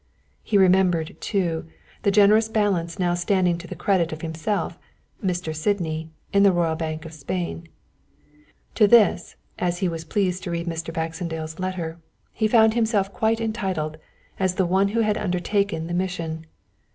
He 0.41 0.57
remembered, 0.57 1.15
too, 1.21 1.67
the 2.01 2.09
generous 2.09 2.49
balance 2.49 2.97
now 2.97 3.13
standing 3.13 3.59
to 3.59 3.67
the 3.67 3.75
credit 3.75 4.11
of 4.11 4.21
himself, 4.23 4.79
Mr. 5.23 5.55
Sydney, 5.55 6.09
in 6.33 6.41
the 6.41 6.51
Royal 6.51 6.73
Bank 6.75 7.05
of 7.05 7.13
Spain. 7.13 7.67
To 8.73 8.87
this, 8.87 9.35
as 9.59 9.77
he 9.77 9.87
was 9.87 10.03
pleased 10.03 10.41
to 10.41 10.49
read 10.49 10.65
Mr. 10.65 10.91
Baxendale's 10.91 11.59
letter, 11.59 11.99
he 12.33 12.47
felt 12.47 12.73
himself 12.73 13.13
quite 13.13 13.39
entitled, 13.39 13.97
as 14.39 14.55
the 14.55 14.65
one 14.65 14.87
who 14.87 15.01
had 15.01 15.19
undertaken 15.19 15.85
the 15.85 15.93
mission. 15.93 16.47